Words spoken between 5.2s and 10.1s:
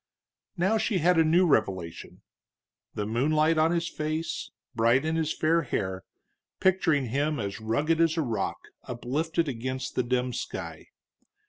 fair hair, picturing him as rugged as a rock uplifted against the